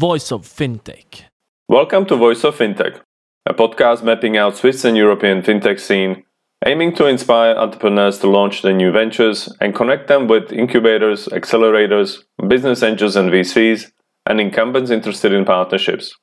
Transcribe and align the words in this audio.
Voice 0.00 0.32
of 0.32 0.46
Fintech. 0.46 1.24
Welcome 1.68 2.06
to 2.06 2.16
Voice 2.16 2.42
of 2.44 2.56
Fintech, 2.56 3.02
a 3.44 3.52
podcast 3.52 4.02
mapping 4.02 4.34
out 4.34 4.56
Swiss 4.56 4.82
and 4.86 4.96
European 4.96 5.42
fintech 5.42 5.78
scene, 5.78 6.24
aiming 6.64 6.94
to 6.94 7.04
inspire 7.04 7.54
entrepreneurs 7.54 8.18
to 8.20 8.26
launch 8.26 8.62
their 8.62 8.72
new 8.72 8.92
ventures 8.92 9.54
and 9.60 9.74
connect 9.74 10.08
them 10.08 10.26
with 10.26 10.52
incubators, 10.52 11.26
accelerators, 11.26 12.16
business 12.48 12.82
angels 12.82 13.14
and 13.14 13.30
VCs, 13.30 13.92
and 14.24 14.40
incumbents 14.40 14.90
interested 14.90 15.34
in 15.34 15.44
partnerships. 15.44 16.16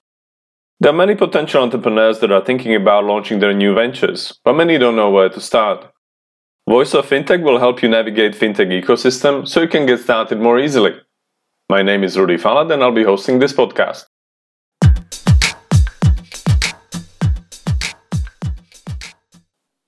There 0.79 0.91
are 0.91 1.03
many 1.03 1.13
potential 1.13 1.61
entrepreneurs 1.61 2.17
that 2.21 2.31
are 2.31 2.43
thinking 2.43 2.73
about 2.73 3.05
launching 3.05 3.37
their 3.37 3.53
new 3.53 3.75
ventures, 3.75 4.39
but 4.43 4.53
many 4.53 4.79
don't 4.79 4.95
know 4.95 5.11
where 5.11 5.29
to 5.29 5.39
start. 5.39 5.85
Voice 6.67 6.95
of 6.95 7.05
Fintech 7.05 7.43
will 7.43 7.59
help 7.59 7.83
you 7.83 7.89
navigate 7.89 8.33
fintech 8.33 8.71
ecosystem 8.81 9.47
so 9.47 9.61
you 9.61 9.67
can 9.67 9.85
get 9.85 9.99
started 9.99 10.39
more 10.39 10.57
easily. 10.57 10.95
My 11.69 11.83
name 11.83 12.05
is 12.05 12.17
Rudy 12.17 12.37
Falat 12.37 12.71
and 12.71 12.81
I'll 12.81 12.93
be 12.93 13.03
hosting 13.03 13.39
this 13.39 13.51
podcast. 13.51 14.05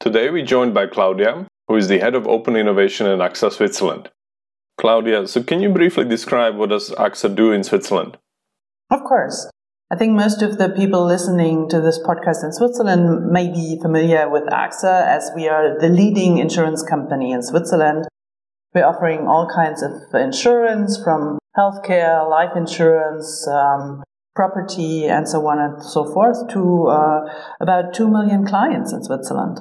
Today 0.02 0.29
we're 0.29 0.45
joined 0.45 0.73
by 0.73 0.88
Claudia, 0.88 1.47
who 1.69 1.77
is 1.77 1.88
the 1.88 1.99
head 1.99 2.15
of 2.15 2.27
open 2.27 2.57
innovation 2.57 3.07
at 3.07 3.19
AXA 3.19 3.53
Switzerland. 3.53 4.09
Claudia, 4.77 5.25
so 5.25 5.41
can 5.41 5.61
you 5.61 5.69
briefly 5.69 6.03
describe 6.03 6.57
what 6.57 6.71
does 6.71 6.91
AXA 6.91 7.33
do 7.33 7.53
in 7.53 7.63
Switzerland? 7.63 8.17
Of 8.91 8.99
course. 9.05 9.49
I 9.89 9.95
think 9.95 10.17
most 10.17 10.41
of 10.41 10.57
the 10.57 10.67
people 10.67 11.05
listening 11.05 11.69
to 11.69 11.80
this 11.80 11.97
podcast 11.97 12.43
in 12.43 12.52
Switzerland 12.52 13.31
may 13.31 13.49
be 13.49 13.80
familiar 13.81 14.30
with 14.30 14.43
AXA 14.47 15.07
as 15.07 15.31
we 15.33 15.47
are 15.47 15.80
the 15.80 15.88
leading 15.88 16.39
insurance 16.39 16.83
company 16.83 17.31
in 17.31 17.41
Switzerland. 17.41 18.05
We're 18.73 18.86
offering 18.86 19.28
all 19.28 19.50
kinds 19.53 19.81
of 19.81 19.92
insurance 20.14 21.02
from 21.03 21.39
healthcare, 21.58 22.30
life 22.30 22.56
insurance, 22.56 23.48
um, 23.48 24.03
property, 24.36 25.06
and 25.06 25.28
so 25.28 25.45
on 25.48 25.59
and 25.59 25.84
so 25.84 26.06
forth 26.06 26.48
to 26.50 26.88
uh, 26.88 27.22
about 27.59 27.94
2 27.94 28.08
million 28.08 28.45
clients 28.45 28.94
in 28.94 29.03
Switzerland. 29.03 29.59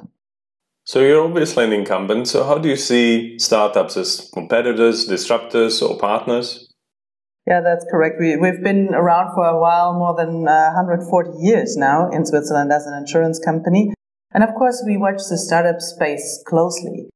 So 0.85 1.01
you're 1.01 1.23
obviously 1.23 1.65
an 1.65 1.73
incumbent. 1.73 2.27
So 2.27 2.43
how 2.43 2.57
do 2.57 2.69
you 2.69 2.75
see 2.75 3.37
startups 3.39 3.97
as 3.97 4.29
competitors, 4.33 5.07
disruptors, 5.07 5.81
or 5.81 5.97
partners? 5.97 6.71
Yeah, 7.45 7.61
that's 7.61 7.85
correct. 7.89 8.17
We, 8.19 8.37
we've 8.37 8.63
been 8.63 8.93
around 8.93 9.33
for 9.33 9.45
a 9.45 9.59
while, 9.59 9.93
more 9.93 10.15
than 10.15 10.47
uh, 10.47 10.71
140 10.73 11.31
years 11.39 11.75
now 11.75 12.09
in 12.11 12.25
Switzerland 12.25 12.71
as 12.71 12.85
an 12.85 12.93
insurance 12.93 13.39
company. 13.39 13.91
And 14.31 14.43
of 14.43 14.53
course, 14.55 14.83
we 14.85 14.97
watch 14.97 15.21
the 15.29 15.37
startup 15.37 15.81
space 15.81 16.43
closely. 16.45 17.09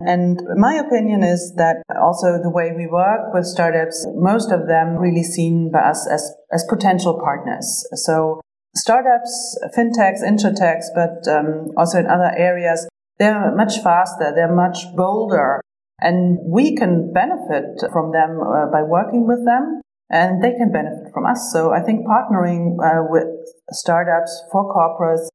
And 0.00 0.40
my 0.56 0.74
opinion 0.74 1.24
is 1.24 1.54
that 1.56 1.82
also 2.00 2.38
the 2.40 2.50
way 2.50 2.70
we 2.76 2.86
work 2.86 3.34
with 3.34 3.46
startups, 3.46 4.06
most 4.14 4.52
of 4.52 4.68
them 4.68 4.96
really 4.96 5.24
seen 5.24 5.72
by 5.72 5.80
us 5.80 6.08
as, 6.08 6.32
as 6.52 6.64
potential 6.68 7.18
partners. 7.18 7.84
So 7.94 8.40
startups, 8.76 9.58
fintechs, 9.76 10.22
insurtechs, 10.22 10.86
but 10.94 11.26
um, 11.28 11.72
also 11.76 11.98
in 11.98 12.06
other 12.06 12.32
areas, 12.36 12.88
they're 13.18 13.52
much 13.56 13.80
faster, 13.82 14.32
they're 14.34 14.54
much 14.54 14.86
bolder, 14.94 15.60
and 16.00 16.38
we 16.46 16.76
can 16.76 17.12
benefit 17.12 17.82
from 17.92 18.12
them 18.12 18.38
uh, 18.40 18.70
by 18.70 18.84
working 18.84 19.26
with 19.26 19.44
them, 19.44 19.80
and 20.10 20.40
they 20.42 20.52
can 20.52 20.70
benefit 20.70 21.12
from 21.12 21.26
us. 21.26 21.50
So 21.52 21.72
I 21.72 21.80
think 21.80 22.06
partnering 22.06 22.76
uh, 22.78 23.02
with 23.10 23.26
startups 23.72 24.44
for 24.52 24.72
corporates 24.72 25.26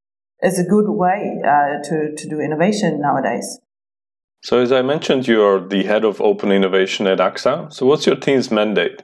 is 0.42 0.58
a 0.58 0.64
good 0.64 0.88
way 0.88 1.42
uh, 1.44 1.84
to, 1.84 2.16
to 2.16 2.30
do 2.30 2.40
innovation 2.40 3.02
nowadays. 3.02 3.60
So, 4.44 4.60
as 4.60 4.74
I 4.74 4.82
mentioned, 4.82 5.26
you're 5.26 5.66
the 5.66 5.84
head 5.84 6.04
of 6.04 6.20
open 6.20 6.52
innovation 6.52 7.08
at 7.08 7.20
AXA. 7.20 7.72
So, 7.72 7.86
what's 7.86 8.06
your 8.06 8.18
team's 8.18 8.52
mandate? 8.52 9.02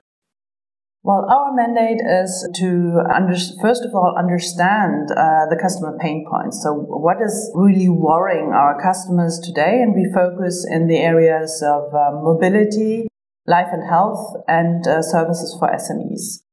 Well, 1.02 1.26
our 1.30 1.56
mandate 1.56 2.02
is 2.06 2.50
to 2.56 3.00
under, 3.16 3.38
first 3.62 3.86
of 3.86 3.96
all 3.96 4.16
understand 4.20 5.12
uh, 5.12 5.48
the 5.50 5.58
customer 5.60 5.98
pain 5.98 6.26
points. 6.30 6.62
So, 6.62 6.74
what 6.74 7.22
is 7.22 7.52
really 7.56 7.88
worrying 7.88 8.52
our 8.52 8.82
customers 8.82 9.40
today? 9.42 9.80
And 9.82 9.96
we 9.96 10.12
focus 10.14 10.68
in 10.70 10.88
the 10.88 10.98
areas 10.98 11.64
of 11.66 11.94
uh, 11.94 12.20
mobility, 12.22 13.08
life 13.48 13.70
and 13.72 13.90
health, 13.90 14.36
and 14.50 14.86
uh, 14.86 15.02
services 15.02 15.56
for 15.58 15.70
SMEs. 15.70 16.44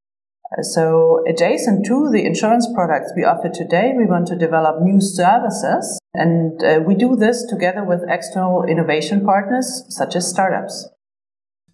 So, 0.63 1.23
adjacent 1.29 1.85
to 1.87 2.11
the 2.11 2.25
insurance 2.25 2.67
products 2.75 3.13
we 3.17 3.25
offer 3.25 3.49
today, 3.49 3.93
we 3.97 4.07
want 4.07 4.27
to 4.29 4.37
develop 4.37 4.81
new 4.81 5.01
services. 5.01 5.99
And 6.15 6.63
uh, 6.65 6.81
we 6.87 6.95
do 6.95 7.15
this 7.15 7.45
together 7.45 7.85
with 7.85 8.03
external 8.09 8.65
innovation 8.65 9.25
partners, 9.25 9.85
such 9.89 10.17
as 10.17 10.29
startups. 10.29 10.89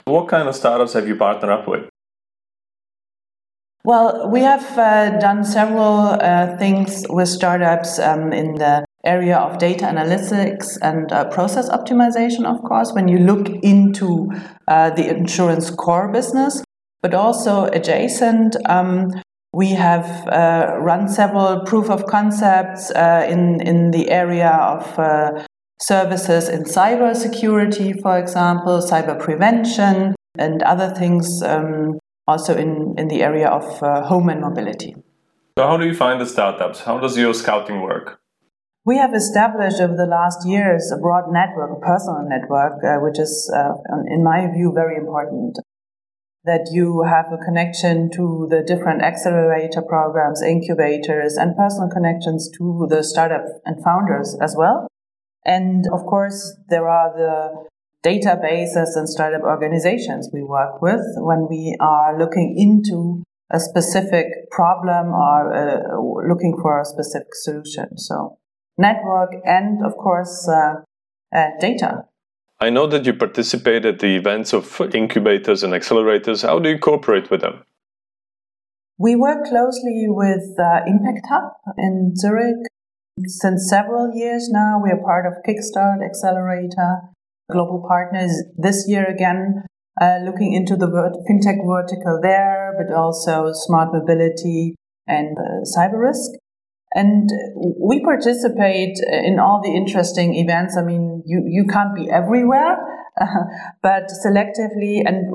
What 0.05 0.29
kind 0.29 0.49
of 0.49 0.57
startups 0.57 0.95
have 0.95 1.07
you 1.07 1.15
partnered 1.15 1.51
up 1.51 1.69
with? 1.69 1.89
Well, 3.85 4.29
we 4.31 4.41
have 4.41 4.79
uh, 4.79 5.19
done 5.19 5.45
several 5.45 6.17
uh, 6.21 6.57
things 6.57 7.05
with 7.09 7.29
startups 7.29 7.99
um, 7.99 8.33
in 8.33 8.55
the 8.55 8.85
area 9.05 9.37
of 9.37 9.59
data 9.59 9.85
analytics 9.87 10.79
and 10.83 11.11
uh, 11.11 11.25
process 11.31 11.69
optimization, 11.69 12.45
of 12.45 12.63
course, 12.63 12.93
when 12.93 13.09
you 13.09 13.19
look 13.19 13.49
into 13.63 14.31
uh, 14.69 14.91
the 14.91 15.09
insurance 15.09 15.71
core 15.71 16.13
business, 16.13 16.63
but 17.03 17.15
also 17.15 17.65
adjacent. 17.67 18.57
Um, 18.67 19.11
we 19.53 19.71
have 19.71 20.07
uh, 20.29 20.77
run 20.79 21.09
several 21.09 21.61
proof 21.67 21.91
of 21.91 22.07
concepts 22.07 22.91
uh, 22.93 23.27
in, 23.29 23.61
in 23.61 23.91
the 23.91 24.11
area 24.11 24.49
of 24.49 25.47
services 25.81 26.49
in 26.49 26.63
cyber 26.63 27.15
security, 27.15 27.93
for 27.93 28.17
example, 28.19 28.81
cyber 28.81 29.19
prevention, 29.19 30.15
and 30.39 30.63
other 30.63 30.89
things. 30.95 31.43
Um, 31.43 31.99
also 32.27 32.57
in, 32.57 32.95
in 32.99 33.09
the 33.09 33.23
area 33.23 33.49
of 33.49 33.83
uh, 33.83 34.03
home 34.03 34.29
and 34.29 34.41
mobility. 34.41 34.95
So, 35.59 35.67
how 35.67 35.77
do 35.77 35.87
you 35.87 35.95
find 35.95 36.21
the 36.21 36.27
startups? 36.27 36.81
How 36.81 36.99
does 36.99 37.17
your 37.17 37.35
scouting 37.35 37.83
work? 37.83 38.21
We 38.85 38.97
have 38.97 39.15
established 39.15 39.81
over 39.81 39.95
the 39.95 40.07
last 40.07 40.47
years 40.47 40.91
a 40.93 40.99
broad 40.99 41.31
network, 41.31 41.71
a 41.77 41.81
personal 41.81 42.27
network, 42.27 42.83
uh, 42.83 42.99
which 43.05 43.19
is, 43.19 43.53
uh, 43.55 43.75
in 44.09 44.25
my 44.25 44.51
view, 44.53 44.73
very 44.75 44.97
important. 44.97 45.59
That 46.45 46.71
you 46.73 47.05
have 47.05 47.27
a 47.33 47.39
connection 47.45 48.11
to 48.15 48.49
the 48.51 48.65
different 48.67 49.01
accelerator 49.03 49.81
programs, 49.81 50.43
incubators, 50.43 51.37
and 51.37 51.57
personal 51.57 51.89
connections 51.89 52.51
to 52.59 52.89
the 52.91 53.05
startup 53.05 53.45
and 53.65 53.83
founders 53.85 54.37
as 54.43 54.57
well. 54.59 54.89
And 55.45 55.85
of 55.93 56.01
course, 56.01 56.57
there 56.69 56.89
are 56.89 57.13
the 57.17 57.69
databases 58.05 58.97
and 58.97 59.09
startup 59.09 59.43
organizations 59.43 60.31
we 60.33 60.43
work 60.43 60.83
with 60.83 61.01
when 61.19 61.47
we 61.49 61.77
are 61.81 62.19
looking 62.19 62.57
into 62.59 63.23
a 63.51 63.61
specific 63.61 64.51
problem 64.51 65.13
or 65.15 65.55
uh, 65.55 66.29
looking 66.29 66.59
for 66.61 66.81
a 66.81 66.85
specific 66.85 67.35
solution. 67.35 67.99
So, 67.99 68.39
network 68.77 69.31
and, 69.45 69.85
of 69.85 69.97
course, 69.97 70.49
uh, 70.49 70.83
uh, 71.33 71.51
data. 71.61 72.07
I 72.63 72.71
know 72.71 72.87
that 72.87 73.05
you 73.05 73.13
participate 73.13 73.85
at 73.85 73.99
the 73.99 74.15
events 74.15 74.53
of 74.53 74.81
incubators 74.95 75.65
and 75.65 75.73
accelerators. 75.73 76.47
How 76.47 76.61
do 76.61 76.69
you 76.69 76.79
cooperate 76.79 77.29
with 77.29 77.41
them? 77.41 77.65
We 78.99 79.17
work 79.17 79.47
closely 79.49 80.05
with 80.07 80.47
uh, 80.61 80.87
Impact 80.87 81.27
Hub 81.29 81.55
in 81.77 82.15
Zurich. 82.15 82.63
Since 83.27 83.69
several 83.69 84.15
years 84.15 84.49
now, 84.49 84.81
we 84.81 84.91
are 84.91 85.03
part 85.03 85.27
of 85.27 85.43
Kickstart 85.45 86.07
Accelerator 86.07 87.01
global 87.51 87.85
partners 87.87 88.31
this 88.57 88.85
year 88.87 89.07
again, 89.07 89.65
uh, 90.01 90.19
looking 90.25 90.53
into 90.55 90.77
the 90.77 90.87
vert- 90.87 91.19
fintech 91.29 91.59
vertical 91.67 92.21
there, 92.23 92.73
but 92.79 92.95
also 92.95 93.51
smart 93.53 93.93
mobility 93.93 94.77
and 95.09 95.37
uh, 95.37 95.67
cyber 95.77 95.99
risk. 95.99 96.31
And 96.95 97.29
we 97.81 98.03
participate 98.03 98.99
in 99.25 99.39
all 99.39 99.61
the 99.63 99.75
interesting 99.75 100.35
events. 100.35 100.77
I 100.77 100.83
mean, 100.83 101.23
you, 101.25 101.43
you 101.47 101.67
can't 101.67 101.95
be 101.95 102.11
everywhere, 102.11 102.77
uh, 103.21 103.27
but 103.83 104.11
selectively. 104.25 105.03
And 105.05 105.33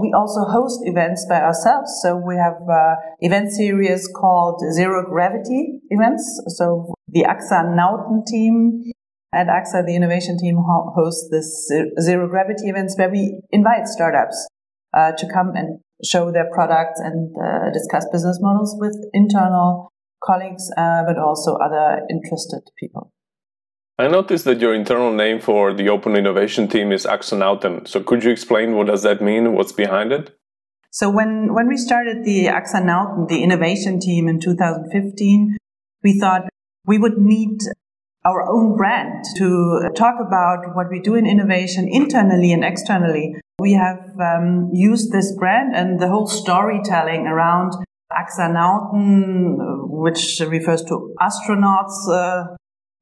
we 0.00 0.12
also 0.16 0.44
host 0.44 0.80
events 0.84 1.26
by 1.28 1.40
ourselves. 1.40 1.90
So 2.02 2.16
we 2.16 2.36
have 2.36 2.62
uh, 2.70 2.96
event 3.20 3.52
series 3.52 4.08
called 4.14 4.62
Zero 4.72 5.04
Gravity 5.04 5.80
events. 5.90 6.24
So 6.48 6.94
the 7.08 7.24
AXA 7.24 7.74
Nauten 7.74 8.24
team 8.24 8.92
at 9.34 9.46
AXA, 9.46 9.86
the 9.86 9.96
innovation 9.96 10.36
team 10.38 10.56
hosts 10.58 11.28
this 11.30 11.70
zero 12.00 12.28
gravity 12.28 12.68
events 12.68 12.94
where 12.98 13.08
we 13.08 13.40
invite 13.50 13.86
startups 13.86 14.46
uh, 14.94 15.12
to 15.12 15.26
come 15.32 15.52
and 15.54 15.80
show 16.04 16.30
their 16.30 16.48
products 16.52 17.00
and 17.00 17.34
uh, 17.36 17.70
discuss 17.72 18.06
business 18.12 18.38
models 18.40 18.76
with 18.78 18.94
internal 19.14 19.91
colleagues, 20.24 20.70
uh, 20.76 21.02
but 21.06 21.18
also 21.18 21.56
other 21.56 22.00
interested 22.10 22.62
people. 22.78 23.12
I 23.98 24.08
noticed 24.08 24.44
that 24.46 24.60
your 24.60 24.74
internal 24.74 25.12
name 25.12 25.40
for 25.40 25.74
the 25.74 25.88
open 25.88 26.16
innovation 26.16 26.66
team 26.66 26.92
is 26.92 27.04
AXA 27.04 27.38
Nauten. 27.38 27.86
So 27.86 28.02
could 28.02 28.24
you 28.24 28.30
explain 28.30 28.74
what 28.74 28.86
does 28.86 29.02
that 29.02 29.20
mean? 29.20 29.52
What's 29.52 29.72
behind 29.72 30.12
it? 30.12 30.36
So 30.90 31.10
when, 31.10 31.54
when 31.54 31.68
we 31.68 31.76
started 31.76 32.24
the 32.24 32.46
AXA 32.46 32.82
Nauten, 32.82 33.28
the 33.28 33.42
innovation 33.42 34.00
team 34.00 34.28
in 34.28 34.40
2015, 34.40 35.56
we 36.02 36.18
thought 36.18 36.48
we 36.86 36.98
would 36.98 37.18
need 37.18 37.60
our 38.24 38.48
own 38.48 38.76
brand 38.76 39.24
to 39.36 39.90
talk 39.96 40.16
about 40.20 40.74
what 40.74 40.90
we 40.90 41.00
do 41.00 41.14
in 41.14 41.26
innovation 41.26 41.88
internally 41.88 42.52
and 42.52 42.64
externally. 42.64 43.36
We 43.58 43.72
have 43.72 44.16
um, 44.20 44.70
used 44.72 45.12
this 45.12 45.34
brand 45.36 45.74
and 45.74 46.00
the 46.00 46.08
whole 46.08 46.26
storytelling 46.26 47.26
around 47.26 47.72
Axanauten, 48.20 49.56
which 49.88 50.40
refers 50.46 50.82
to 50.84 51.14
astronauts, 51.20 52.08
uh, 52.08 52.56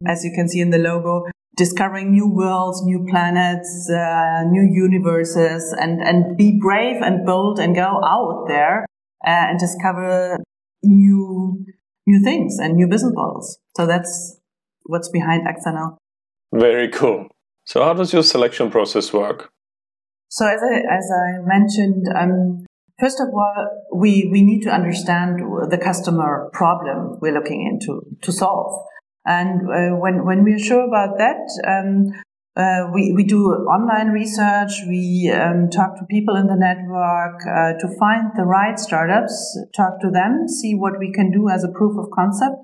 as 0.06 0.24
you 0.24 0.32
can 0.34 0.48
see 0.48 0.60
in 0.60 0.70
the 0.70 0.78
logo, 0.78 1.24
discovering 1.56 2.10
new 2.10 2.28
worlds, 2.28 2.82
new 2.84 3.06
planets, 3.10 3.90
uh, 3.90 4.44
new 4.44 4.62
universes, 4.62 5.74
and, 5.78 6.00
and 6.00 6.36
be 6.36 6.58
brave 6.60 7.02
and 7.02 7.26
bold 7.26 7.58
and 7.58 7.74
go 7.74 8.00
out 8.04 8.46
there 8.48 8.86
uh, 9.26 9.48
and 9.48 9.58
discover 9.58 10.38
new 10.82 11.64
new 12.06 12.24
things 12.24 12.58
and 12.58 12.76
new 12.76 12.88
business 12.88 13.12
models. 13.14 13.58
So 13.76 13.86
that's 13.86 14.38
what's 14.84 15.08
behind 15.08 15.46
Axanaut. 15.46 15.96
Very 16.52 16.88
cool. 16.88 17.28
So 17.64 17.84
how 17.84 17.94
does 17.94 18.12
your 18.12 18.22
selection 18.22 18.70
process 18.70 19.12
work? 19.12 19.50
So 20.28 20.46
as 20.46 20.60
I, 20.62 20.76
as 20.98 21.10
I 21.10 21.26
mentioned, 21.44 22.06
um, 22.16 22.66
first 23.00 23.20
of 23.20 23.28
all, 23.28 23.86
we, 23.94 24.28
we 24.30 24.42
need 24.42 24.62
to 24.62 24.70
understand 24.70 25.40
the 25.70 25.78
customer 25.78 26.50
problem 26.52 27.18
we're 27.20 27.32
looking 27.32 27.66
into 27.66 28.02
to 28.22 28.32
solve. 28.32 28.84
And 29.24 29.62
uh, 29.62 29.96
when, 29.96 30.24
when 30.24 30.44
we're 30.44 30.58
sure 30.58 30.86
about 30.86 31.18
that, 31.18 31.40
um, 31.66 32.12
uh, 32.56 32.90
we, 32.92 33.12
we 33.12 33.24
do 33.24 33.46
online 33.46 34.08
research, 34.08 34.72
we 34.86 35.32
um, 35.34 35.70
talk 35.70 35.96
to 35.96 36.04
people 36.10 36.36
in 36.36 36.46
the 36.46 36.56
network 36.56 37.40
uh, 37.46 37.78
to 37.78 37.88
find 37.98 38.32
the 38.36 38.44
right 38.44 38.78
startups, 38.78 39.58
talk 39.74 40.00
to 40.00 40.10
them, 40.10 40.46
see 40.48 40.74
what 40.74 40.98
we 40.98 41.12
can 41.12 41.30
do 41.30 41.48
as 41.48 41.64
a 41.64 41.72
proof 41.72 41.96
of 41.98 42.10
concept 42.10 42.56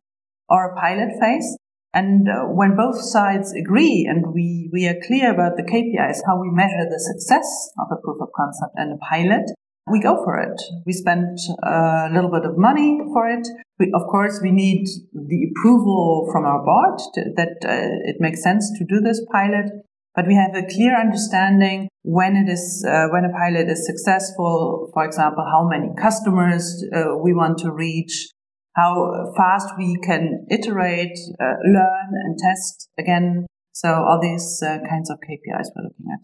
or 0.49 0.71
a 0.71 0.81
pilot 0.81 1.11
phase. 1.21 1.56
And 1.94 2.29
uh, 2.29 2.44
when 2.44 2.77
both 2.77 3.00
sides 3.00 3.55
agree 3.55 4.06
and 4.09 4.35
we, 4.35 4.69
we 4.73 4.87
are 4.87 5.00
clear 5.06 5.32
about 5.32 5.56
the 5.56 5.62
KPIs, 5.62 6.21
how 6.27 6.41
we 6.41 6.50
measure 6.50 6.85
the 6.85 7.00
success 7.00 7.71
of 7.79 7.87
a 7.91 8.00
proof 8.03 8.21
of 8.21 8.29
concept 8.37 8.75
and 8.75 8.93
a 8.93 8.99
pilot, 8.99 9.50
we 9.88 10.00
go 10.00 10.17
for 10.25 10.38
it. 10.38 10.61
We 10.85 10.93
spend 10.93 11.38
uh, 11.65 12.09
a 12.09 12.12
little 12.12 12.31
bit 12.31 12.44
of 12.44 12.59
money 12.59 12.99
for 13.12 13.29
it. 13.29 13.47
We, 13.79 13.93
of 13.94 14.03
course, 14.11 14.41
we 14.43 14.50
need 14.50 14.87
the 15.12 15.50
approval 15.50 16.29
from 16.33 16.44
our 16.44 16.65
board 16.65 16.99
to, 17.15 17.21
that 17.37 17.56
uh, 17.65 18.11
it 18.11 18.17
makes 18.19 18.43
sense 18.43 18.71
to 18.79 18.85
do 18.85 19.00
this 19.00 19.25
pilot. 19.31 19.71
But 20.15 20.27
we 20.27 20.35
have 20.35 20.55
a 20.55 20.67
clear 20.67 20.99
understanding 20.99 21.88
when 22.03 22.37
it 22.37 22.50
is 22.50 22.85
uh, 22.88 23.09
when 23.11 23.25
a 23.25 23.33
pilot 23.33 23.69
is 23.69 23.87
successful. 23.87 24.91
For 24.94 25.05
example, 25.05 25.44
how 25.44 25.69
many 25.69 25.93
customers 26.00 26.85
uh, 26.94 27.17
we 27.23 27.35
want 27.35 27.59
to 27.59 27.71
reach, 27.71 28.31
how 28.75 29.32
fast 29.37 29.69
we 29.77 29.99
can 30.03 30.47
iterate, 30.50 31.19
uh, 31.39 31.56
learn, 31.65 32.09
and 32.12 32.39
test 32.39 32.89
again. 32.99 33.47
So 33.73 33.93
all 33.93 34.19
these 34.21 34.62
uh, 34.62 34.79
kinds 34.89 35.11
of 35.11 35.19
KPIs 35.19 35.69
we're 35.77 35.85
looking 35.85 36.06
at. 36.11 36.21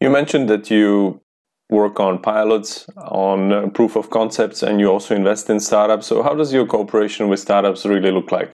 You 0.00 0.10
mentioned 0.10 0.48
that 0.48 0.70
you 0.70 1.20
work 1.70 2.00
on 2.00 2.20
pilots, 2.20 2.86
on 2.96 3.52
uh, 3.52 3.68
proof 3.68 3.96
of 3.96 4.10
concepts, 4.10 4.62
and 4.62 4.80
you 4.80 4.90
also 4.90 5.14
invest 5.14 5.50
in 5.50 5.60
startups. 5.60 6.06
So, 6.06 6.22
how 6.22 6.34
does 6.34 6.52
your 6.52 6.66
cooperation 6.66 7.28
with 7.28 7.40
startups 7.40 7.84
really 7.84 8.10
look 8.10 8.32
like? 8.32 8.50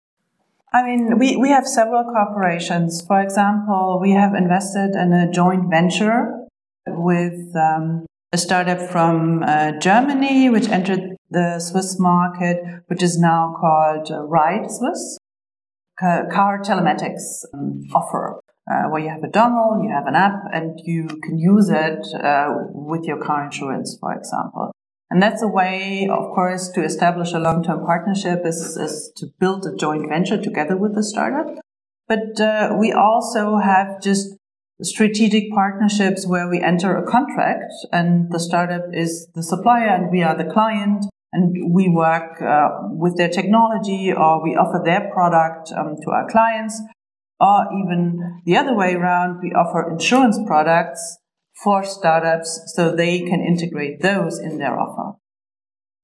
I 0.72 0.84
mean, 0.84 1.18
we, 1.18 1.36
we 1.36 1.50
have 1.50 1.66
several 1.66 2.04
corporations. 2.04 3.04
For 3.06 3.20
example, 3.22 4.00
we 4.00 4.12
have 4.12 4.36
invested 4.36 4.96
in 4.96 5.14
a 5.14 5.32
joint 5.32 5.70
venture 5.70 6.46
with 6.86 7.56
um, 7.56 8.06
a 8.32 8.38
startup 8.38 8.80
from 8.92 9.42
uh, 9.42 9.72
Germany, 9.80 10.50
which 10.50 10.70
entered 10.70 11.16
the 11.32 11.60
Swiss 11.60 12.00
market, 12.00 12.84
which 12.88 13.02
is 13.02 13.18
now 13.18 13.56
called 13.60 14.12
uh, 14.12 14.22
Ride 14.22 14.70
Swiss, 14.70 15.18
car 16.00 16.62
telematics 16.64 17.44
um, 17.54 17.84
offer 17.96 18.40
uh, 18.70 18.84
where 18.90 19.02
you 19.02 19.10
have 19.10 19.24
a 19.24 19.28
dongle, 19.28 19.84
you 19.84 19.90
have 19.90 20.06
an 20.08 20.16
app, 20.16 20.44
and 20.54 20.80
you 20.84 21.08
can 21.24 21.40
use 21.40 21.70
it 21.70 22.06
uh, 22.24 22.54
with 22.72 23.04
your 23.04 23.18
car 23.22 23.46
insurance, 23.46 23.98
for 24.00 24.14
example. 24.14 24.72
And 25.10 25.22
that's 25.22 25.42
a 25.42 25.48
way, 25.48 26.08
of 26.12 26.30
course, 26.36 26.70
to 26.70 26.84
establish 26.84 27.34
a 27.34 27.40
long-term 27.40 27.84
partnership 27.84 28.42
is, 28.46 28.78
is 28.78 29.12
to 29.18 29.28
build 29.40 29.66
a 29.66 29.76
joint 29.76 30.08
venture 30.08 30.40
together 30.40 30.78
with 30.78 30.94
the 30.94 31.04
startup. 31.04 31.48
But 32.08 32.40
uh, 32.40 32.76
we 32.80 32.92
also 32.92 33.58
have 33.58 34.02
just 34.02 34.36
strategic 34.82 35.52
partnerships 35.52 36.28
where 36.28 36.48
we 36.48 36.62
enter 36.62 36.96
a 36.96 37.06
contract 37.06 37.74
and 37.92 38.32
the 38.32 38.40
startup 38.40 38.84
is 38.94 39.28
the 39.36 39.44
supplier 39.44 39.90
and 39.90 40.12
we 40.12 40.24
are 40.24 40.38
the 40.38 40.50
client 40.50 41.06
and 41.34 41.74
we 41.74 41.90
work 41.90 42.42
uh, 42.42 42.70
with 42.84 43.18
their 43.18 43.30
technology 43.30 44.12
or 44.12 44.42
we 44.42 44.56
offer 44.56 44.82
their 44.84 45.10
product 45.12 45.72
um, 45.76 45.96
to 46.02 46.12
our 46.12 46.28
clients 46.30 46.82
or 47.40 47.68
even 47.82 48.42
the 48.46 48.58
other 48.58 48.76
way 48.76 48.94
around, 48.94 49.40
we 49.42 49.52
offer 49.52 49.90
insurance 49.90 50.38
products 50.46 51.18
for 51.64 51.84
startups 51.84 52.62
so 52.76 52.96
they 52.96 53.20
can 53.20 53.42
integrate 53.42 54.02
those 54.02 54.40
in 54.40 54.58
their 54.58 54.80
offer. 54.80 55.18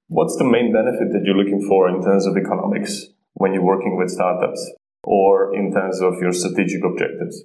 What's 0.08 0.38
the 0.38 0.44
main 0.44 0.72
benefit 0.72 1.12
that 1.14 1.24
you're 1.26 1.38
looking 1.38 1.66
for 1.68 1.90
in 1.90 2.02
terms 2.02 2.26
of 2.28 2.38
economics 2.38 3.06
when 3.34 3.54
you're 3.54 3.64
working 3.64 3.98
with 3.98 4.12
startups 4.12 4.72
or 5.04 5.56
in 5.56 5.74
terms 5.74 6.02
of 6.02 6.16
your 6.22 6.32
strategic 6.32 6.84
objectives? 6.84 7.44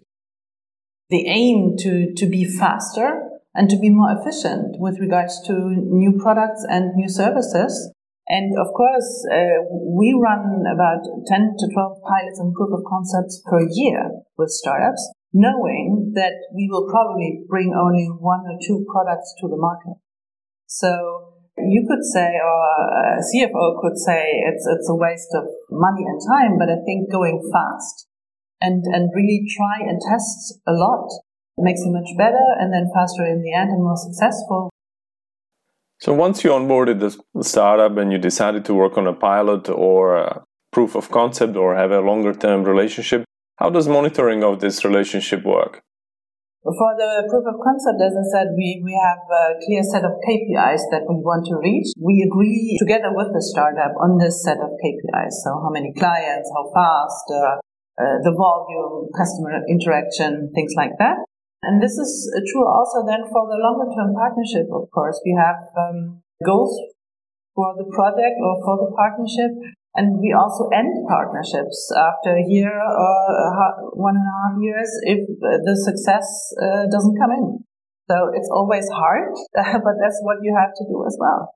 The 1.09 1.27
aim 1.27 1.77
to, 1.79 2.13
to 2.15 2.27
be 2.27 2.45
faster 2.45 3.23
and 3.55 3.69
to 3.71 3.79
be 3.79 3.91
more 3.91 4.13
efficient 4.13 4.79
with 4.79 5.01
regards 5.01 5.41
to 5.47 5.53
new 5.53 6.19
products 6.21 6.65
and 6.69 6.95
new 6.95 7.09
services 7.09 7.93
and 8.31 8.55
of 8.63 8.71
course, 8.79 9.27
uh, 9.27 9.67
we 9.91 10.15
run 10.15 10.63
about 10.71 11.03
10 11.27 11.59
to 11.59 11.67
12 11.67 11.99
pilots 12.07 12.39
and 12.39 12.55
proof 12.55 12.71
of 12.71 12.87
concepts 12.87 13.43
per 13.43 13.59
year 13.67 14.23
with 14.39 14.55
startups, 14.55 15.03
knowing 15.35 16.15
that 16.15 16.39
we 16.55 16.71
will 16.71 16.87
probably 16.87 17.43
bring 17.51 17.75
only 17.75 18.07
one 18.07 18.47
or 18.47 18.55
two 18.63 18.87
products 18.87 19.35
to 19.43 19.51
the 19.51 19.59
market. 19.59 19.99
So 20.71 21.43
you 21.59 21.83
could 21.91 22.07
say, 22.07 22.39
or 22.39 23.19
a 23.19 23.19
CFO 23.19 23.83
could 23.83 23.99
say, 23.99 24.47
it's, 24.47 24.63
it's 24.79 24.89
a 24.89 24.95
waste 24.95 25.35
of 25.35 25.51
money 25.69 26.07
and 26.07 26.23
time, 26.23 26.55
but 26.55 26.71
I 26.71 26.79
think 26.87 27.11
going 27.11 27.43
fast 27.51 28.07
and, 28.61 28.85
and 28.95 29.11
really 29.11 29.43
try 29.51 29.83
and 29.83 29.99
test 29.99 30.55
a 30.69 30.73
lot 30.73 31.11
makes 31.59 31.83
you 31.83 31.91
much 31.91 32.15
better 32.17 32.47
and 32.63 32.73
then 32.73 32.95
faster 32.95 33.27
in 33.27 33.43
the 33.43 33.53
end 33.53 33.71
and 33.71 33.83
more 33.83 33.99
successful 33.99 34.71
so 36.01 36.15
once 36.15 36.45
you 36.45 36.51
onboarded 36.51 37.01
the 37.01 37.43
startup 37.43 37.97
and 37.99 38.11
you 38.13 38.19
decided 38.19 38.65
to 38.65 38.75
work 38.75 38.97
on 38.97 39.07
a 39.07 39.13
pilot 39.13 39.69
or 39.69 40.17
a 40.17 40.43
proof 40.73 40.95
of 40.95 41.11
concept 41.11 41.57
or 41.57 41.77
have 41.77 41.91
a 41.91 42.01
longer 42.01 42.33
term 42.33 42.65
relationship, 42.65 43.25
how 43.57 43.69
does 43.69 43.87
monitoring 43.87 44.43
of 44.43 44.61
this 44.61 44.85
relationship 44.85 45.45
work? 45.45 45.83
For 46.61 46.93
the 46.97 47.25
proof 47.29 47.45
of 47.49 47.57
concept, 47.61 48.05
as 48.05 48.13
I 48.13 48.25
said, 48.33 48.53
we, 48.53 48.85
we 48.85 48.93
have 48.93 49.25
a 49.33 49.57
clear 49.65 49.81
set 49.81 50.05
of 50.05 50.13
KPIs 50.29 50.93
that 50.93 51.09
we 51.09 51.17
want 51.21 51.49
to 51.49 51.57
reach. 51.57 51.89
We 51.97 52.21
agree 52.21 52.77
together 52.81 53.17
with 53.17 53.33
the 53.33 53.41
startup 53.41 53.97
on 53.97 54.21
this 54.21 54.45
set 54.45 54.61
of 54.61 54.77
KPIs. 54.77 55.41
So 55.41 55.57
how 55.57 55.73
many 55.73 55.93
clients, 55.97 56.53
how 56.53 56.69
fast, 56.69 57.25
uh, 57.33 57.61
uh, 58.01 58.17
the 58.25 58.33
volume, 58.33 59.09
customer 59.17 59.61
interaction, 59.69 60.53
things 60.55 60.73
like 60.77 60.97
that. 60.99 61.21
And 61.63 61.83
this 61.83 61.93
is 61.93 62.11
true 62.53 62.65
also 62.65 63.05
then 63.05 63.21
for 63.29 63.45
the 63.49 63.61
longer 63.61 63.89
term 63.93 64.17
partnership, 64.17 64.67
of 64.73 64.89
course. 64.91 65.21
We 65.25 65.37
have 65.37 65.61
um, 65.77 66.23
goals 66.45 66.73
for 67.55 67.75
the 67.77 67.85
project 67.93 68.37
or 68.41 68.57
for 68.65 68.77
the 68.81 68.91
partnership. 68.97 69.53
And 69.95 70.21
we 70.21 70.33
also 70.33 70.71
end 70.71 71.05
partnerships 71.09 71.93
after 71.93 72.37
a 72.39 72.45
year 72.47 72.71
or 72.71 73.93
one 73.93 74.15
and 74.17 74.25
a 74.25 74.35
half 74.41 74.55
years 74.63 74.89
if 75.03 75.21
the 75.41 75.77
success 75.77 76.25
uh, 76.63 76.87
doesn't 76.87 77.19
come 77.19 77.33
in. 77.33 77.65
So 78.09 78.31
it's 78.35 78.49
always 78.51 78.89
hard, 78.89 79.35
but 79.55 79.95
that's 80.01 80.21
what 80.23 80.39
you 80.43 80.57
have 80.57 80.71
to 80.75 80.85
do 80.89 81.05
as 81.07 81.17
well. 81.21 81.55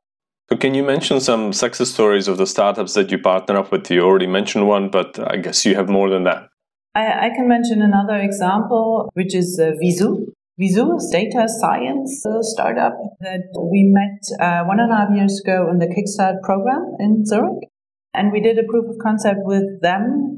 So 0.50 0.56
can 0.56 0.74
you 0.74 0.82
mention 0.82 1.20
some 1.20 1.52
success 1.52 1.90
stories 1.90 2.28
of 2.28 2.36
the 2.36 2.46
startups 2.46 2.94
that 2.94 3.10
you 3.10 3.18
partner 3.18 3.56
up 3.56 3.72
with? 3.72 3.90
You 3.90 4.02
already 4.02 4.26
mentioned 4.26 4.68
one, 4.68 4.90
but 4.90 5.18
I 5.32 5.36
guess 5.38 5.64
you 5.64 5.74
have 5.74 5.88
more 5.88 6.10
than 6.10 6.24
that. 6.24 6.48
I, 6.94 7.26
I 7.26 7.30
can 7.34 7.48
mention 7.48 7.82
another 7.82 8.16
example, 8.16 9.10
which 9.14 9.34
is 9.34 9.58
uh, 9.60 9.72
Visu. 9.80 10.26
Visu 10.58 10.94
is 10.96 11.10
data 11.10 11.48
science 11.48 12.24
uh, 12.24 12.40
startup 12.40 12.94
that 13.20 13.50
we 13.58 13.90
met 13.92 14.22
uh, 14.40 14.64
one 14.64 14.78
and 14.78 14.92
a 14.92 14.96
half 14.96 15.08
years 15.12 15.40
ago 15.40 15.68
in 15.68 15.78
the 15.78 15.88
Kickstart 15.88 16.42
program 16.42 16.94
in 17.00 17.26
Zurich. 17.26 17.68
And 18.14 18.30
we 18.30 18.40
did 18.40 18.58
a 18.58 18.62
proof 18.62 18.88
of 18.88 18.96
concept 19.02 19.40
with 19.42 19.82
them. 19.82 20.36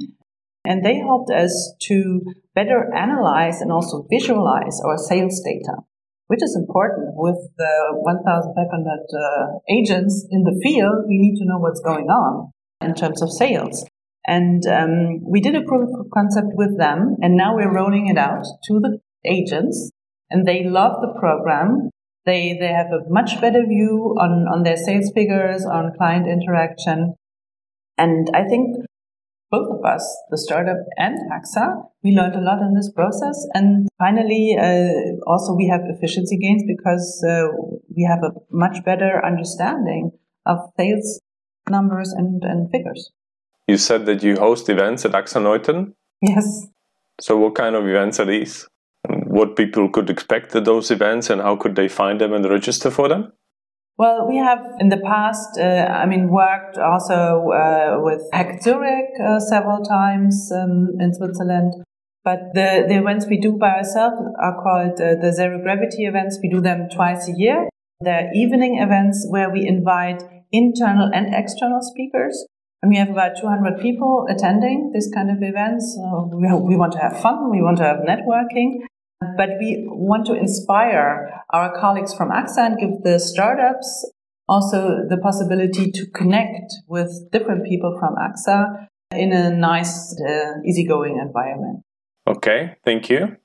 And 0.64 0.84
they 0.84 0.96
helped 0.96 1.30
us 1.30 1.74
to 1.82 2.22
better 2.54 2.92
analyze 2.94 3.60
and 3.60 3.70
also 3.70 4.06
visualize 4.10 4.80
our 4.84 4.96
sales 4.96 5.40
data, 5.44 5.82
which 6.28 6.42
is 6.42 6.56
important 6.56 7.10
with 7.14 7.36
the 7.58 8.00
1,500 8.00 8.56
uh, 8.56 9.58
agents 9.70 10.26
in 10.30 10.42
the 10.42 10.58
field. 10.64 11.04
We 11.06 11.18
need 11.18 11.36
to 11.38 11.44
know 11.44 11.58
what's 11.58 11.80
going 11.80 12.06
on 12.06 12.50
in 12.80 12.94
terms 12.94 13.20
of 13.22 13.30
sales. 13.30 13.84
And 14.26 14.66
um, 14.66 15.20
we 15.22 15.40
did 15.40 15.54
a 15.54 15.62
proof 15.62 15.88
of 15.98 16.10
concept 16.12 16.48
with 16.54 16.78
them, 16.78 17.16
and 17.22 17.36
now 17.36 17.54
we're 17.54 17.72
rolling 17.72 18.08
it 18.08 18.18
out 18.18 18.44
to 18.66 18.80
the 18.80 18.98
agents, 19.24 19.90
and 20.30 20.46
they 20.46 20.64
love 20.64 21.00
the 21.00 21.18
program. 21.18 21.90
They 22.24 22.56
they 22.58 22.72
have 22.72 22.88
a 22.88 23.08
much 23.08 23.40
better 23.40 23.64
view 23.64 24.16
on 24.18 24.48
on 24.52 24.64
their 24.64 24.76
sales 24.76 25.12
figures, 25.14 25.64
on 25.64 25.92
client 25.96 26.26
interaction, 26.26 27.14
and 27.96 28.28
I 28.34 28.42
think 28.48 28.76
both 29.50 29.68
of 29.70 29.84
us, 29.84 30.04
the 30.30 30.38
startup 30.38 30.78
and 30.96 31.18
AXA, 31.30 31.84
we 32.02 32.10
learned 32.10 32.34
a 32.34 32.40
lot 32.40 32.60
in 32.60 32.74
this 32.74 32.90
process. 32.90 33.46
And 33.54 33.88
finally, 33.98 34.56
uh, 34.60 35.22
also 35.26 35.54
we 35.54 35.68
have 35.68 35.82
efficiency 35.84 36.36
gains 36.36 36.64
because 36.66 37.24
uh, 37.26 37.48
we 37.94 38.02
have 38.04 38.24
a 38.24 38.32
much 38.50 38.84
better 38.84 39.24
understanding 39.24 40.10
of 40.44 40.58
sales 40.76 41.20
numbers 41.70 42.12
and, 42.12 42.42
and 42.42 42.70
figures. 42.70 43.10
You 43.66 43.76
said 43.76 44.06
that 44.06 44.22
you 44.22 44.36
host 44.36 44.68
events 44.68 45.04
at 45.04 45.12
AXA 45.12 45.42
Nauten? 45.42 45.92
Yes. 46.22 46.68
So, 47.20 47.36
what 47.36 47.54
kind 47.54 47.74
of 47.74 47.86
events 47.86 48.20
are 48.20 48.24
these? 48.24 48.68
What 49.08 49.56
people 49.56 49.88
could 49.88 50.10
expect 50.10 50.54
at 50.54 50.64
those 50.64 50.90
events, 50.90 51.30
and 51.30 51.40
how 51.40 51.56
could 51.56 51.74
they 51.74 51.88
find 51.88 52.20
them 52.20 52.32
and 52.32 52.44
register 52.44 52.90
for 52.90 53.08
them? 53.08 53.32
Well, 53.98 54.28
we 54.28 54.36
have 54.36 54.60
in 54.78 54.90
the 54.90 54.98
past, 54.98 55.58
uh, 55.58 55.88
I 55.90 56.04
mean, 56.04 56.28
worked 56.28 56.76
also 56.76 57.50
uh, 57.50 57.96
with 58.00 58.22
HackZurich 58.34 59.20
uh, 59.20 59.40
several 59.40 59.82
times 59.82 60.52
um, 60.52 60.90
in 61.00 61.14
Switzerland. 61.14 61.72
But 62.22 62.52
the, 62.52 62.84
the 62.86 62.98
events 62.98 63.26
we 63.26 63.38
do 63.38 63.56
by 63.56 63.70
ourselves 63.70 64.20
are 64.38 64.60
called 64.62 65.00
uh, 65.00 65.14
the 65.20 65.32
Zero 65.32 65.62
Gravity 65.62 66.04
events. 66.04 66.38
We 66.42 66.50
do 66.50 66.60
them 66.60 66.88
twice 66.92 67.28
a 67.28 67.32
year. 67.32 67.68
They're 68.00 68.30
evening 68.34 68.78
events 68.82 69.26
where 69.30 69.48
we 69.48 69.66
invite 69.66 70.22
internal 70.52 71.08
and 71.14 71.34
external 71.34 71.80
speakers. 71.80 72.46
And 72.82 72.90
we 72.90 72.96
have 72.98 73.08
about 73.08 73.32
200 73.40 73.80
people 73.80 74.26
attending 74.28 74.92
this 74.92 75.10
kind 75.12 75.30
of 75.30 75.38
events. 75.40 75.96
we, 76.32 76.46
we 76.60 76.76
want 76.76 76.92
to 76.92 76.98
have 76.98 77.20
fun. 77.20 77.50
We 77.50 77.62
want 77.62 77.78
to 77.78 77.84
have 77.84 77.98
networking. 77.98 78.86
But 79.36 79.50
we 79.58 79.84
want 79.88 80.26
to 80.26 80.34
inspire 80.34 81.42
our 81.50 81.74
colleagues 81.80 82.12
from 82.14 82.30
AXA 82.30 82.58
and 82.58 82.78
give 82.78 83.02
the 83.02 83.18
startups 83.18 84.10
also 84.48 85.06
the 85.08 85.16
possibility 85.16 85.90
to 85.90 86.06
connect 86.14 86.72
with 86.86 87.30
different 87.32 87.64
people 87.64 87.96
from 87.98 88.14
AXA 88.16 88.88
in 89.12 89.32
a 89.32 89.50
nice, 89.50 90.14
uh, 90.20 90.60
easygoing 90.64 91.18
environment. 91.18 91.82
Okay, 92.26 92.76
thank 92.84 93.08
you. 93.08 93.36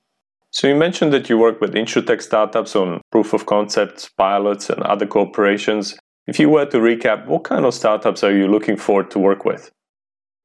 So 0.50 0.68
you 0.68 0.74
mentioned 0.74 1.12
that 1.14 1.30
you 1.30 1.38
work 1.38 1.60
with 1.60 1.72
insurtech 1.72 2.20
startups 2.20 2.76
on 2.76 3.00
proof 3.10 3.32
of 3.32 3.46
concepts, 3.46 4.10
pilots, 4.18 4.68
and 4.68 4.82
other 4.82 5.06
cooperations. 5.06 5.96
If 6.26 6.38
you 6.38 6.48
were 6.48 6.66
to 6.66 6.78
recap, 6.78 7.26
what 7.26 7.44
kind 7.44 7.64
of 7.64 7.74
startups 7.74 8.22
are 8.22 8.34
you 8.34 8.46
looking 8.46 8.76
forward 8.76 9.10
to 9.12 9.18
work 9.18 9.44
with? 9.44 9.70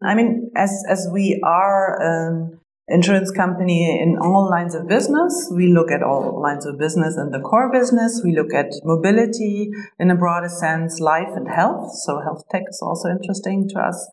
I 0.03 0.15
mean, 0.15 0.51
as 0.55 0.71
as 0.89 1.07
we 1.11 1.39
are 1.43 1.97
an 2.01 2.59
insurance 2.87 3.31
company 3.31 3.99
in 4.01 4.17
all 4.17 4.49
lines 4.49 4.73
of 4.73 4.87
business. 4.87 5.51
We 5.53 5.67
look 5.73 5.91
at 5.91 6.01
all 6.01 6.41
lines 6.41 6.65
of 6.65 6.77
business 6.77 7.17
and 7.17 7.33
the 7.33 7.39
core 7.39 7.71
business. 7.71 8.21
We 8.23 8.35
look 8.35 8.53
at 8.53 8.67
mobility 8.83 9.69
in 9.99 10.09
a 10.09 10.15
broader 10.15 10.49
sense, 10.49 10.99
life 10.99 11.33
and 11.35 11.47
health. 11.49 11.91
So 12.05 12.21
health 12.21 12.43
tech 12.49 12.63
is 12.69 12.79
also 12.81 13.09
interesting 13.09 13.67
to 13.69 13.79
us 13.79 14.09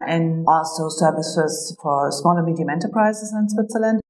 and 0.00 0.44
also 0.46 0.88
services 0.88 1.76
for 1.82 2.10
small 2.12 2.36
and 2.36 2.46
medium 2.46 2.68
enterprises 2.68 3.32
in 3.32 3.48
Switzerland. 3.48 4.00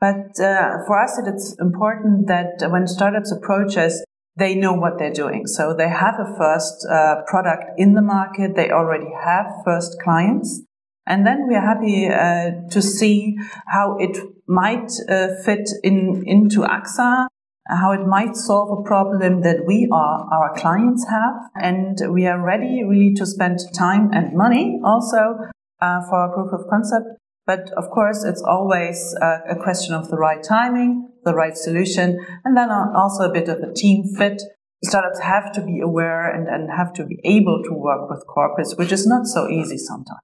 But 0.00 0.38
uh, 0.38 0.84
for 0.86 1.02
us, 1.02 1.18
it's 1.24 1.56
important 1.58 2.26
that 2.26 2.70
when 2.70 2.86
startups 2.86 3.32
approach 3.32 3.76
us, 3.78 4.04
they 4.36 4.54
know 4.54 4.72
what 4.72 4.98
they're 4.98 5.12
doing. 5.12 5.46
So 5.46 5.74
they 5.76 5.88
have 5.88 6.14
a 6.18 6.36
first 6.36 6.86
uh, 6.90 7.22
product 7.26 7.64
in 7.78 7.94
the 7.94 8.02
market. 8.02 8.56
They 8.56 8.70
already 8.70 9.10
have 9.24 9.46
first 9.64 9.96
clients. 10.02 10.62
And 11.06 11.26
then 11.26 11.46
we 11.46 11.54
are 11.54 11.60
happy 11.60 12.08
uh, 12.08 12.68
to 12.70 12.82
see 12.82 13.36
how 13.66 13.96
it 13.98 14.16
might 14.46 14.90
uh, 15.08 15.28
fit 15.44 15.68
in 15.82 16.24
into 16.26 16.60
AXA, 16.60 17.26
how 17.68 17.92
it 17.92 18.06
might 18.06 18.36
solve 18.36 18.78
a 18.78 18.82
problem 18.82 19.42
that 19.42 19.64
we 19.66 19.88
are 19.92 20.26
our 20.32 20.54
clients 20.56 21.06
have, 21.08 21.34
and 21.54 21.98
we 22.10 22.26
are 22.26 22.42
ready 22.42 22.82
really 22.84 23.14
to 23.14 23.26
spend 23.26 23.58
time 23.74 24.10
and 24.12 24.34
money 24.34 24.80
also 24.82 25.36
uh, 25.80 26.00
for 26.08 26.24
a 26.24 26.32
proof 26.32 26.52
of 26.52 26.66
concept. 26.70 27.06
But 27.46 27.70
of 27.76 27.90
course, 27.90 28.24
it's 28.24 28.42
always 28.42 29.14
uh, 29.20 29.38
a 29.48 29.56
question 29.56 29.94
of 29.94 30.08
the 30.08 30.16
right 30.16 30.42
timing, 30.42 31.10
the 31.24 31.34
right 31.34 31.56
solution, 31.56 32.18
and 32.44 32.56
then 32.56 32.70
also 32.70 33.24
a 33.24 33.32
bit 33.32 33.48
of 33.48 33.58
a 33.58 33.72
team 33.72 34.04
fit 34.16 34.40
startups 34.84 35.20
have 35.20 35.52
to 35.52 35.62
be 35.62 35.80
aware 35.80 36.30
and, 36.30 36.48
and 36.48 36.70
have 36.70 36.92
to 36.94 37.04
be 37.04 37.18
able 37.24 37.62
to 37.64 37.72
work 37.72 38.08
with 38.10 38.24
corporates, 38.26 38.76
which 38.78 38.92
is 38.92 39.06
not 39.06 39.26
so 39.26 39.48
easy 39.48 39.78
sometimes. 39.78 40.20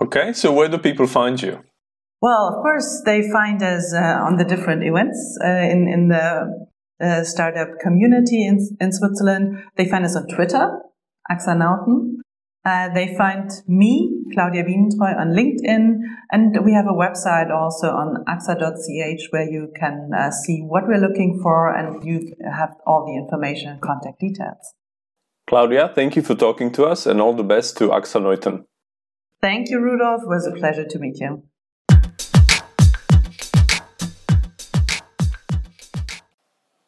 Okay, 0.00 0.32
so 0.32 0.52
where 0.52 0.68
do 0.68 0.78
people 0.78 1.06
find 1.06 1.40
you? 1.40 1.60
Well, 2.20 2.48
of 2.48 2.62
course, 2.62 3.02
they 3.04 3.30
find 3.30 3.62
us 3.62 3.94
uh, 3.94 3.98
on 3.98 4.36
the 4.36 4.44
different 4.44 4.82
events 4.84 5.38
uh, 5.42 5.48
in, 5.48 5.88
in 5.88 6.08
the 6.08 6.68
uh, 7.00 7.22
startup 7.24 7.78
community 7.80 8.46
in, 8.46 8.58
in 8.80 8.92
Switzerland. 8.92 9.62
They 9.76 9.88
find 9.88 10.04
us 10.04 10.16
on 10.16 10.26
Twitter, 10.26 10.80
AXA 11.30 11.56
Nauten. 11.56 12.16
Uh, 12.68 12.92
they 12.92 13.16
find 13.16 13.50
me, 13.66 14.24
Claudia 14.34 14.62
Bienentreu, 14.62 15.16
on 15.18 15.28
LinkedIn. 15.28 16.00
And 16.30 16.64
we 16.66 16.74
have 16.74 16.84
a 16.84 16.92
website 16.92 17.50
also 17.50 17.88
on 17.88 18.24
axa.ch 18.28 19.22
where 19.30 19.50
you 19.50 19.72
can 19.74 20.10
uh, 20.14 20.30
see 20.30 20.60
what 20.60 20.86
we're 20.86 21.00
looking 21.00 21.40
for 21.42 21.74
and 21.74 22.04
you 22.04 22.34
have 22.44 22.74
all 22.86 23.06
the 23.06 23.16
information 23.16 23.70
and 23.70 23.80
contact 23.80 24.20
details. 24.20 24.74
Claudia, 25.46 25.92
thank 25.94 26.14
you 26.14 26.20
for 26.20 26.34
talking 26.34 26.70
to 26.72 26.84
us 26.84 27.06
and 27.06 27.22
all 27.22 27.32
the 27.32 27.42
best 27.42 27.78
to 27.78 27.88
AXA 27.88 28.20
Nauten. 28.20 28.64
Thank 29.40 29.70
you, 29.70 29.80
Rudolf. 29.80 30.22
It 30.24 30.28
was 30.28 30.46
a 30.46 30.52
pleasure 30.52 30.84
to 30.84 30.98
meet 30.98 31.18
you. 31.20 31.47